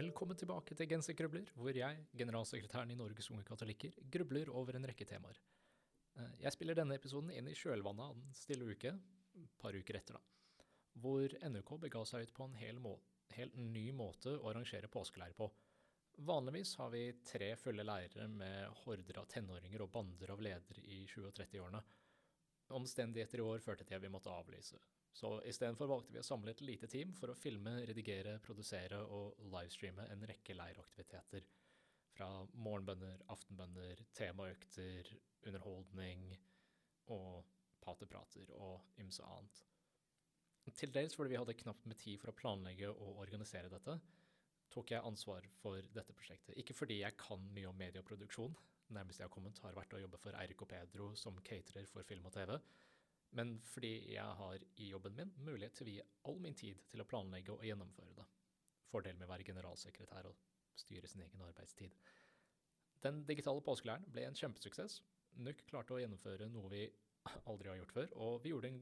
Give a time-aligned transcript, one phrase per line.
[0.00, 5.04] Velkommen tilbake til Gensergrubler, hvor jeg, generalsekretæren i Norges Unge Katolikker, grubler over en rekke
[5.04, 5.36] temaer.
[6.16, 8.94] Eh, Jeg spiller denne episoden inn i kjølvannet av Den stille uke,
[9.42, 10.64] et par uker etter, da,
[11.04, 12.80] hvor NUK bega seg ut på en hel,
[13.36, 15.50] helt ny måte å arrangere påskeleir på.
[16.30, 21.02] Vanligvis har vi tre fulle leirer med horder av tenåringer og bander av ledere i
[21.04, 21.84] 20- og 30-årene.
[22.80, 24.80] Omstendigheter i år førte til at vi måtte avlyse.
[25.12, 29.40] Så istedenfor valgte vi å samle et lite team for å filme, redigere, produsere og
[29.52, 31.48] livestreame en rekke leiraktiviteter.
[32.14, 35.10] Fra morgenbønner, aftenbønner, temaøkter,
[35.46, 36.30] underholdning
[37.14, 37.42] og
[37.82, 39.60] paterprater og ymse annet.
[40.76, 43.96] Til dels fordi vi hadde knapt med tid for å planlegge og organisere dette,
[44.70, 46.54] tok jeg ansvar for dette prosjektet.
[46.60, 48.54] Ikke fordi jeg kan mye om medieproduksjon,
[48.94, 52.06] nærmest jeg har kommet har vært å jobbe for Eirik og Pedro som caterer for
[52.06, 52.54] film og TV,
[53.38, 57.02] men fordi jeg har i jobben min mulighet til å vie all min tid til
[57.02, 58.26] å planlegge og gjennomføre det.
[58.90, 60.40] Fordelen med å være generalsekretær og
[60.80, 61.94] styre sin egen arbeidstid.
[63.04, 65.00] Den digitale påskeleiren ble en kjempesuksess.
[65.40, 66.82] NUK klarte å gjennomføre noe vi
[67.48, 68.80] aldri har gjort før, og vi gjorde en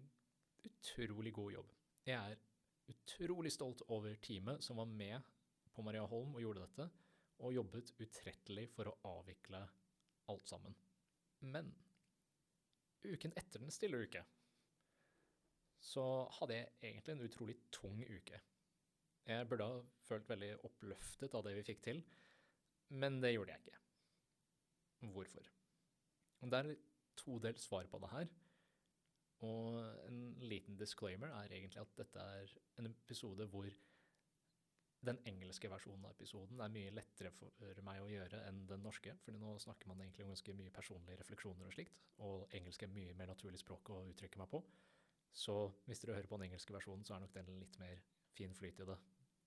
[0.69, 1.75] utrolig god jobb.
[2.09, 2.41] Jeg er
[2.89, 5.29] utrolig stolt over teamet som var med
[5.75, 6.89] på Maria Holm og gjorde dette,
[7.45, 9.61] og jobbet utrettelig for å avvikle
[10.33, 10.75] alt sammen.
[11.47, 11.69] Men
[13.05, 14.25] uken etter den stille uke,
[15.79, 16.05] så
[16.39, 18.41] hadde jeg egentlig en utrolig tung uke.
[19.29, 22.03] Jeg burde ha følt veldig oppløftet av det vi fikk til,
[22.97, 23.81] men det gjorde jeg ikke.
[25.15, 25.51] Hvorfor?
[26.41, 26.77] Det er
[27.19, 28.31] todelt svar på det her.
[29.47, 29.77] Og
[30.09, 33.69] en liten disclaimer er egentlig at dette er en episode hvor
[35.07, 39.15] den engelske versjonen av episoden er mye lettere for meg å gjøre enn den norske,
[39.23, 42.95] for nå snakker man egentlig om ganske mye personlige refleksjoner og slikt, og engelsk er
[42.97, 44.63] mye mer naturlig språk å uttrykke meg på.
[45.33, 45.55] Så
[45.87, 48.01] hvis dere hører på den engelske versjonen, så er nok den litt mer
[48.35, 48.97] fin flyt i det.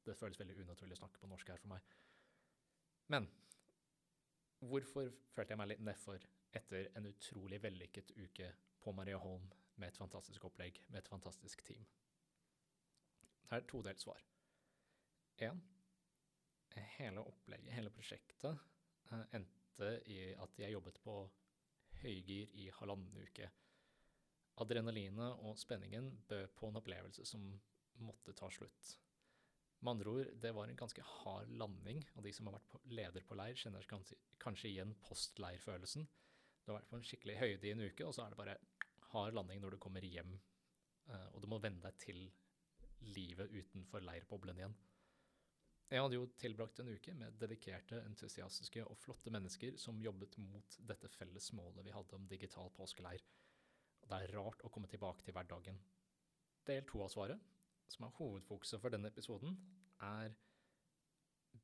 [0.05, 1.95] Det føles veldig unaturlig å snakke på norsk her for meg.
[3.11, 3.27] Men
[4.61, 6.27] hvorfor følte jeg meg litt nedfor
[6.57, 9.45] etter en utrolig vellykket uke på Maria Holm
[9.81, 11.85] med et fantastisk opplegg, med et fantastisk team?
[13.43, 14.21] Det er et todelt svar.
[15.41, 15.61] En,
[16.97, 18.59] hele opplegget, hele prosjektet,
[19.11, 21.15] eh, endte i at jeg jobbet på
[22.01, 23.49] høygir i halvannen uke.
[24.59, 27.45] Adrenalinet og spenningen bød på en opplevelse som
[28.03, 28.97] måtte ta slutt.
[29.81, 32.81] Med andre ord, det var en ganske hard landing, og de som har vært på,
[32.93, 36.05] leder på leir, kjenner kanskje, kanskje igjen postleirfølelsen.
[36.61, 38.59] Du har vært på en skikkelig høyde i en uke, og så er det bare
[39.15, 40.35] hard landing når du kommer hjem,
[41.09, 42.27] eh, og du må venne deg til
[43.15, 44.77] livet utenfor leirboblen igjen.
[45.91, 50.77] Jeg hadde jo tilbrakt en uke med dedikerte, entusiastiske og flotte mennesker som jobbet mot
[50.87, 53.25] dette felles målet vi hadde om digital påskeleir.
[54.09, 55.79] Det er rart å komme tilbake til hverdagen.
[56.67, 57.39] Del to av svaret,
[57.91, 59.55] som er hovedfokuset for denne episoden,
[60.07, 60.33] er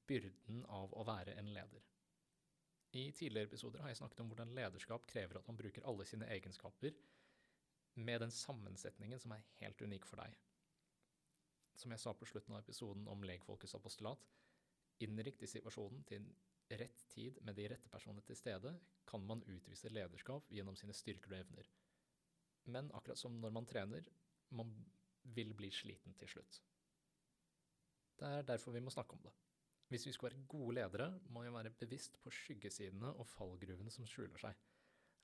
[0.08, 1.84] byrden av å være en leder.
[2.96, 6.28] I tidligere episoder har jeg snakket om hvordan lederskap krever at man bruker alle sine
[6.34, 6.96] egenskaper
[8.00, 10.36] med den sammensetningen som er helt unik for deg.
[11.78, 14.24] Som jeg sa på slutten av episoden om legfolkets apostolat,
[15.04, 16.26] innrikt i situasjonen til
[16.80, 18.74] rett tid med de rette personene til stede,
[19.08, 21.70] kan man utvise lederskap gjennom sine styrker og evner.
[22.74, 24.08] Men akkurat som når man trener,
[24.56, 24.72] man
[25.36, 26.62] vil bli sliten til slutt.
[28.18, 29.34] Det er derfor vi må snakke om det.
[29.88, 34.08] Hvis vi skal være gode ledere, må vi være bevisst på skyggesidene og fallgruvene som
[34.10, 34.58] skjuler seg.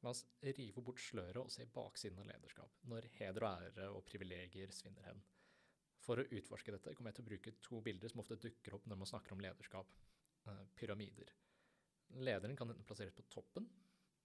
[0.04, 4.04] La oss rive bort sløret og se baksiden av lederskap, når heder og ære og
[4.08, 5.22] privilegier svinner hen.
[6.04, 8.88] For å utforske dette kommer jeg til å bruke to bilder som ofte dukker opp
[8.92, 9.94] når man snakker om lederskap.
[10.52, 11.32] Eh, pyramider.
[12.20, 13.68] Lederen kan enten plasseres på toppen,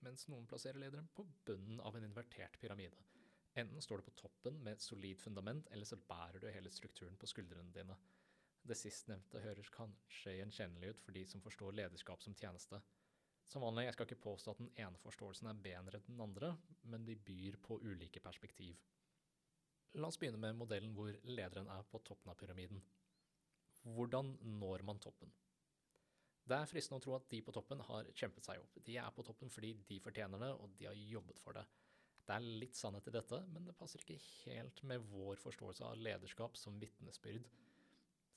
[0.06, 2.98] mens noen plasserer lederen på bunnen av en invertert pyramide.
[3.59, 7.17] Enten står du på toppen med et solid fundament, eller så bærer du hele strukturen
[7.19, 7.96] på skuldrene dine.
[8.69, 12.81] Det sistnevnte høres kanskje gjenkjennelig ut for de som forstår lederskap som tjeneste.
[13.49, 16.52] Som vanlig, jeg skal ikke påstå at den ene forståelsen er bedre enn den andre,
[16.93, 18.76] men de byr på ulike perspektiv.
[19.96, 22.82] La oss begynne med modellen hvor lederen er på toppen av pyramiden.
[23.88, 25.32] Hvordan når man toppen?
[26.48, 28.78] Det er fristende å tro at de på toppen har kjempet seg opp.
[28.84, 31.64] De er på toppen fordi de fortjener det, og de har jobbet for det.
[32.28, 34.16] Det er litt sannhet i dette, men det passer ikke
[34.46, 37.44] helt med vår forståelse av lederskap som vitnesbyrd,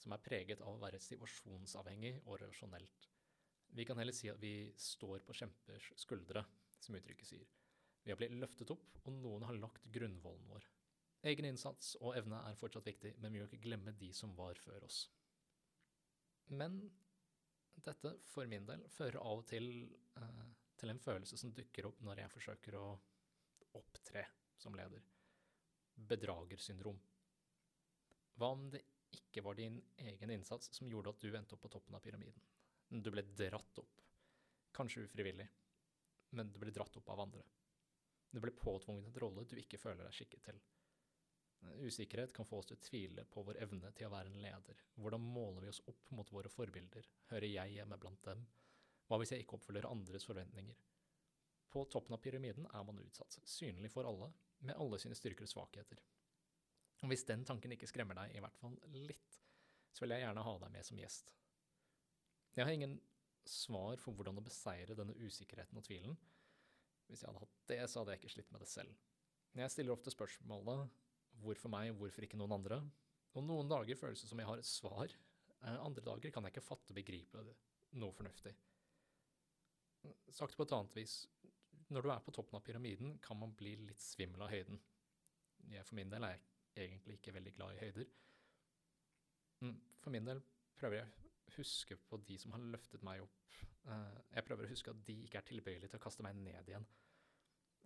[0.01, 3.07] som er preget av å være situasjonsavhengig og rasjonelt.
[3.75, 6.43] Vi kan heller si at vi står på kjempers skuldre,
[6.83, 7.47] som uttrykket sier.
[8.03, 10.67] Vi har blitt løftet opp, og noen har lagt grunnvollen vår.
[11.31, 14.57] Egen innsats og evne er fortsatt viktig, men vi må ikke glemme de som var
[14.59, 15.03] før oss.
[16.49, 16.81] Men
[17.75, 19.71] dette, for min del, fører av og til
[20.19, 20.41] eh,
[20.81, 22.85] til en følelse som dukker opp når jeg forsøker å
[23.77, 24.23] opptre
[24.61, 25.03] som leder.
[26.09, 26.97] Bedragersyndrom.
[28.39, 28.81] Hva om det
[29.13, 32.41] ikke var din egen innsats som gjorde at du endte opp på toppen av pyramiden.
[32.89, 34.01] Du ble dratt opp.
[34.73, 35.47] Kanskje ufrivillig,
[36.37, 37.43] men du ble dratt opp av andre.
[38.31, 40.61] Du ble påtvunget en rolle du ikke føler deg skikket til.
[41.61, 44.79] Usikkerhet kan få oss til å tvile på vår evne til å være en leder.
[44.97, 47.07] Hvordan måler vi oss opp mot våre forbilder?
[47.31, 48.41] Hører jeg hjemme blant dem?
[49.07, 50.79] Hva hvis jeg ikke oppfyller andres forventninger?
[51.71, 54.31] På toppen av pyramiden er man utsatt, synlig for alle,
[54.65, 56.01] med alle sine styrker og svakheter.
[57.01, 59.37] Og hvis den tanken ikke skremmer deg, i hvert fall litt,
[59.91, 61.31] så vil jeg gjerne ha deg med som gjest.
[62.57, 62.97] Jeg har ingen
[63.47, 66.17] svar for hvordan å beseire denne usikkerheten og tvilen.
[67.07, 68.99] Hvis jeg hadde hatt det, så hadde jeg ikke slitt med det selv.
[69.57, 71.00] Jeg stiller ofte spørsmålet
[71.43, 72.81] hvorfor meg, hvorfor ikke noen andre?
[73.37, 75.13] Og noen dager føles det som jeg har et svar,
[75.61, 77.43] eh, andre dager kan jeg ikke fatte og begripe
[78.01, 78.53] noe fornuftig.
[80.33, 81.15] Sagt på et annet vis,
[81.91, 84.79] når du er på toppen av pyramiden, kan man bli litt svimmel av høyden.
[85.71, 86.39] Jeg for min del er
[86.75, 88.07] egentlig ikke veldig glad i høyder.
[89.61, 90.41] Mm, for min del
[90.79, 93.57] prøver jeg å huske på de som har løftet meg opp.
[93.85, 96.71] Eh, jeg prøver å huske at de ikke er tilbøyelige til å kaste meg ned
[96.71, 96.87] igjen.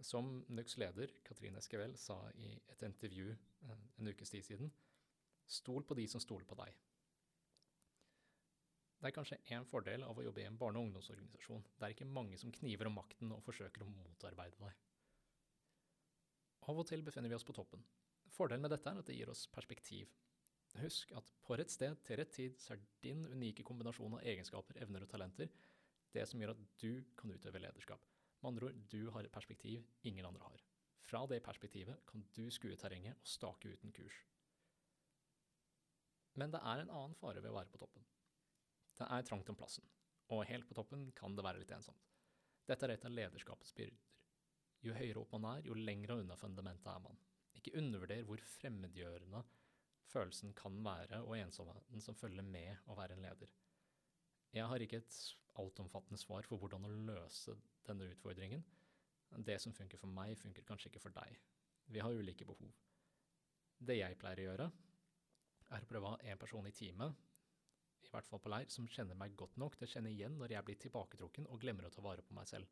[0.04, 4.72] Som NUKs leder, Katrine Eskevel, sa i et intervju eh, en ukes tid siden,
[5.48, 6.74] stol på de som stoler på deg.
[9.00, 11.64] Det er kanskje én fordel av å jobbe i en barne- og ungdomsorganisasjon.
[11.78, 14.80] Det er ikke mange som kniver om makten og forsøker å motarbeide deg.
[16.66, 17.84] Av og til befinner vi oss på toppen.
[18.34, 20.10] Fordelen med dette er at det gir oss perspektiv.
[20.82, 24.82] Husk at på rett sted til rett tid så er din unike kombinasjon av egenskaper,
[24.84, 25.54] evner og talenter
[26.16, 28.02] det som gjør at du kan utøve lederskap.
[28.46, 30.60] Med andre ord, du har et perspektiv ingen andre har.
[31.02, 34.20] Fra det perspektivet kan du skue terrenget og stake ut en kurs.
[36.38, 38.06] Men det er en annen fare ved å være på toppen.
[39.00, 39.90] Det er trangt om plassen,
[40.30, 42.06] og helt på toppen kan det være litt ensomt.
[42.70, 44.06] Dette er et av lederskapets byrder.
[44.86, 47.18] Jo høyere opp man er, jo lengre unna fundamentet er man.
[47.58, 49.42] Ikke undervurder hvor fremmedgjørende
[50.14, 53.58] følelsen kan være, og ensomheten som følger med å være en leder.
[54.56, 55.16] Jeg har ikke et
[55.60, 57.56] altomfattende svar for hvordan å løse
[57.88, 58.64] denne utfordringen.
[59.46, 61.40] Det som funker for meg, funker kanskje ikke for deg.
[61.92, 62.72] Vi har ulike behov.
[63.76, 64.68] Det jeg pleier å gjøre,
[65.76, 67.26] er å prøve å ha én person i teamet,
[68.06, 70.54] i hvert fall på leir, som kjenner meg godt nok til å kjenne igjen når
[70.56, 72.70] jeg blir tilbaketrukken og glemmer å ta vare på meg selv.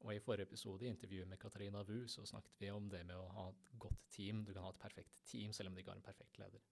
[0.00, 3.16] Og I forrige episode i intervjuet med Katarina Wu så snakket vi om det med
[3.16, 4.44] å ha et godt team.
[4.44, 6.64] Du kan ha et perfekt team selv om du ikke har en perfekt leder.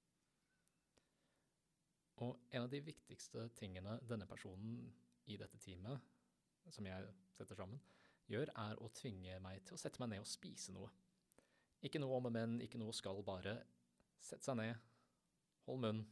[2.24, 4.80] Og en av de viktigste tingene denne personen
[5.30, 6.02] i dette teamet,
[6.72, 7.80] som jeg setter sammen,
[8.28, 10.90] gjør, er å tvinge meg til å sette meg ned og spise noe.
[11.84, 13.54] Ikke noe om og men, ikke noe skal, bare
[14.18, 14.74] sett seg ned,
[15.68, 16.02] hold munn,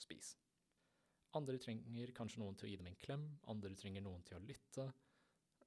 [0.00, 0.34] spis.
[1.36, 4.44] Andre trenger kanskje noen til å gi dem en klem, andre trenger noen til å
[4.46, 4.86] lytte.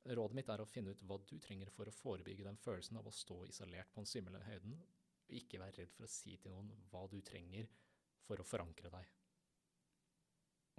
[0.10, 3.10] Rådet mitt er å finne ut hva du trenger for å forebygge den følelsen av
[3.10, 4.80] å stå isolert på den svimlende høyden,
[5.30, 7.70] og ikke være redd for å si til noen hva du trenger
[8.26, 9.19] for å forankre deg.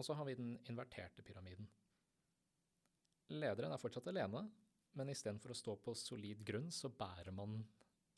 [0.00, 1.66] Og så har vi den inverterte pyramiden.
[3.36, 4.46] Lederen er fortsatt alene,
[4.96, 7.60] men istedenfor å stå på solid grunn, så bærer man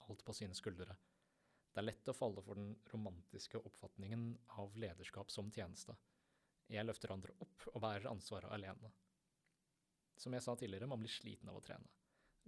[0.06, 0.94] alt på sine skuldre.
[1.72, 4.28] Det er lett å falle for den romantiske oppfatningen
[4.62, 5.96] av lederskap som tjeneste.
[6.70, 8.92] Jeg løfter andre opp og bærer ansvaret alene.
[10.16, 11.90] Som jeg sa tidligere, man blir sliten av å trene.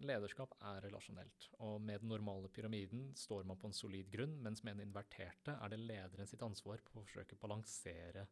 [0.04, 4.62] Lederskap er relasjonelt, og med den normale pyramiden står man på en solid grunn, mens
[4.62, 8.26] med den inverterte er det lederen sitt ansvar på å forsøke å balansere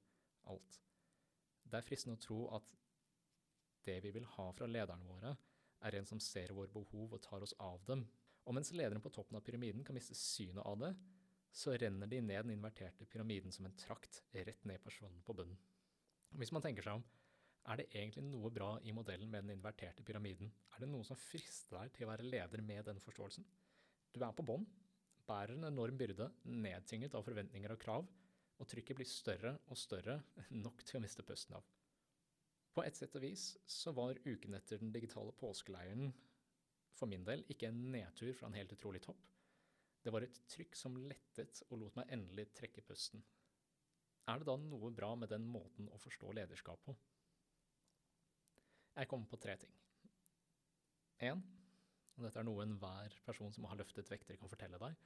[0.51, 0.81] alt.
[1.73, 2.67] Det er fristende å tro at
[3.87, 5.33] det vi vil ha fra lederne våre,
[5.83, 8.05] er en som ser våre behov og tar oss av dem.
[8.45, 10.93] Og mens lederen på toppen av pyramiden kan miste synet av det,
[11.53, 15.57] så renner de ned den inverterte pyramiden som en trakt rett ned personen på bunnen.
[16.37, 17.03] Hvis man tenker seg om,
[17.73, 20.53] er det egentlig noe bra i modellen med den inverterte pyramiden?
[20.75, 23.49] Er det noe som frister deg til å være leder med den forståelsen?
[24.13, 24.65] Du er på bånn,
[25.29, 28.09] bærer en enorm byrde, nedtynget av forventninger og krav,
[28.63, 30.21] og trykket blir større og større,
[30.65, 31.67] nok til å miste pusten av.
[32.73, 36.13] På et sett og vis så var uken etter den digitale påskeleiren
[36.97, 39.21] for min del ikke en nedtur fra en helt utrolig topp.
[40.03, 43.23] Det var et trykk som lettet og lot meg endelig trekke pusten.
[44.31, 46.95] Er det da noe bra med den måten å forstå lederskap på?
[48.97, 49.73] Jeg kommer på tre ting.
[51.27, 51.43] Én,
[52.17, 54.97] og dette er noe enhver person som har løftet vekter kan fortelle deg,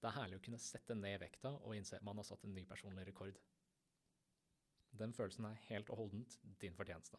[0.00, 2.54] det er herlig å kunne sette ned vekta og innse at man har satt en
[2.54, 3.38] ny personlig rekord.
[4.96, 7.18] Den følelsen er helt og holdent din fortjeneste.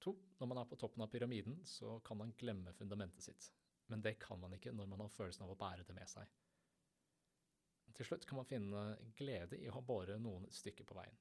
[0.00, 3.50] To, når man er på toppen av pyramiden, så kan man glemme fundamentet sitt.
[3.90, 6.28] Men det kan man ikke når man har følelsen av å bære det med seg.
[7.96, 8.84] Til slutt kan man finne
[9.18, 11.18] glede i å ha båret noen stykker på veien.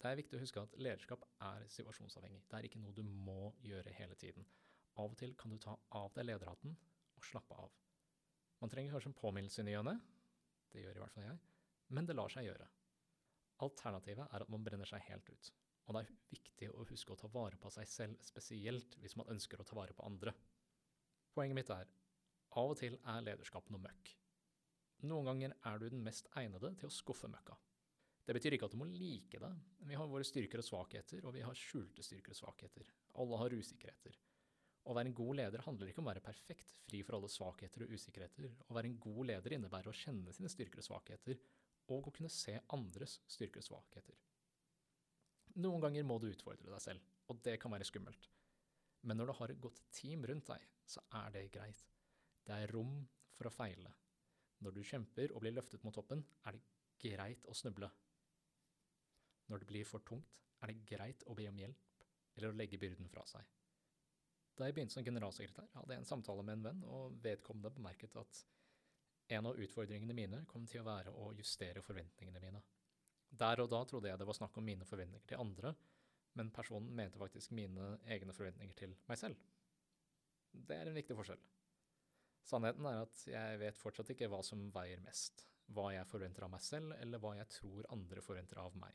[0.00, 2.44] Det er viktig å huske at lederskap er situasjonsavhengig.
[2.48, 4.46] Det er ikke noe du må gjøre hele tiden.
[5.00, 6.76] Av og til kan du ta av deg lederhatten
[7.18, 7.72] og slappe av.
[8.64, 9.92] Man trenger kanskje en påminnelse i ny og ne,
[10.72, 11.40] det gjør i hvert fall jeg,
[11.92, 12.64] men det lar seg gjøre.
[13.66, 15.50] Alternativet er at man brenner seg helt ut,
[15.84, 19.28] og det er viktig å huske å ta vare på seg selv, spesielt hvis man
[19.34, 20.32] ønsker å ta vare på andre.
[21.36, 21.92] Poenget mitt er,
[22.56, 24.14] av og til er lederskap noe møkk.
[25.10, 27.60] Noen ganger er du den mest egnede til å skuffe møkka.
[28.24, 29.52] Det betyr ikke at du må like det.
[29.84, 32.88] Vi har våre styrker og svakheter, og vi har skjulte styrker og svakheter.
[33.20, 34.16] Alle har usikkerheter.
[34.84, 37.86] Å være en god leder handler ikke om å være perfekt, fri for alle svakheter
[37.86, 38.50] og usikkerheter.
[38.68, 41.40] Å være en god leder innebærer å kjenne sine styrker og svakheter,
[41.88, 44.18] og å kunne se andres styrker og svakheter.
[45.64, 48.28] Noen ganger må du utfordre deg selv, og det kan være skummelt.
[49.08, 51.84] Men når du har et godt team rundt deg, så er det greit.
[52.44, 52.98] Det er rom
[53.36, 53.92] for å feile.
[54.64, 56.64] Når du kjemper og blir løftet mot toppen, er det
[57.04, 57.88] greit å snuble.
[59.48, 62.04] Når det blir for tungt, er det greit å be om hjelp,
[62.36, 63.44] eller å legge byrden fra seg.
[64.54, 68.14] Da jeg begynte som generalsekretær, hadde jeg en samtale med en venn, og vedkommende bemerket
[68.20, 68.44] at
[69.34, 72.60] en av utfordringene mine kom til å være å justere forventningene mine.
[73.34, 75.72] Der og da trodde jeg det var snakk om mine forventninger til andre,
[76.38, 79.40] men personen mente faktisk mine egne forventninger til meg selv.
[80.54, 81.40] Det er en viktig forskjell.
[82.44, 86.52] Sannheten er at jeg vet fortsatt ikke hva som veier mest, hva jeg forventer av
[86.52, 88.94] meg selv, eller hva jeg tror andre forventer av meg.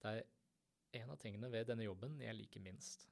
[0.00, 3.04] Det er en av tingene ved denne jobben jeg liker minst.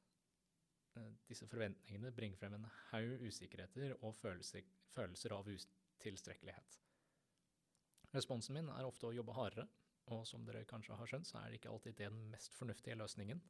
[0.96, 6.78] Eh, disse forventningene bringer frem en haug usikkerheter og følelser, følelser av utilstrekkelighet.
[8.16, 9.66] Responsen min er ofte å jobbe hardere,
[10.14, 13.42] og som dere kanskje har skjønt, så er det ikke alltid den mest fornuftige løsningen.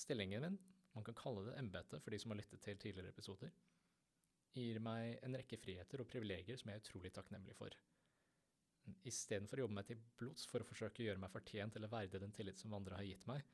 [0.00, 0.58] Stillingen min,
[0.94, 3.52] man kan kalle det embetet for de som har lyttet til tidligere episoder,
[4.54, 7.74] gir meg en rekke friheter og privilegier som jeg er utrolig takknemlig for.
[9.10, 12.20] Istedenfor å jobbe meg til blods for å forsøke å gjøre meg fortjent eller verdig
[12.22, 13.44] den tillit som andre har gitt meg,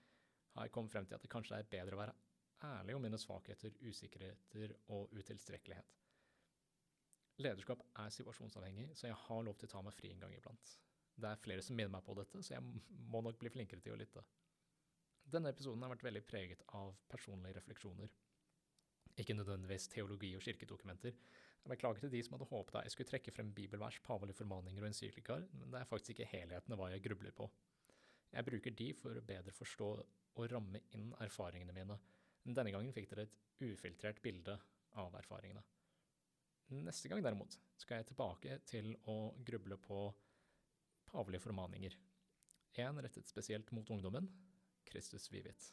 [0.54, 2.16] har jeg kommet frem til at det kanskje er bedre å være
[2.67, 5.97] ærlig om mine svakheter, usikkerheter og utilstrekkelighet.
[7.40, 10.75] Lederskap er situasjonsavhengig, så jeg har lov til å ta meg fri en gang iblant.
[11.21, 13.95] Det er flere som minner meg på dette, så jeg må nok bli flinkere til
[13.95, 14.25] å lytte.
[15.31, 18.12] Denne episoden har vært veldig preget av personlige refleksjoner.
[19.21, 21.17] Ikke nødvendigvis teologi og kirkedokumenter,
[21.61, 24.88] jeg beklager til de som hadde håpet jeg skulle trekke frem bibelvers, pavelige formaninger og
[24.88, 27.50] encyklikar, men det er faktisk ikke helheten av hva jeg grubler på.
[28.33, 29.90] Jeg bruker de for å bedre forstå
[30.40, 31.99] og ramme inn erfaringene mine.
[32.44, 34.56] Denne gangen fikk dere et ufiltrert bilde
[35.00, 35.62] av erfaringene.
[36.70, 40.04] Neste gang derimot skal jeg tilbake til å gruble på
[41.11, 41.97] pavelige formaninger.
[42.78, 44.28] Én rettet spesielt mot ungdommen,
[44.87, 45.73] Kristus vivit.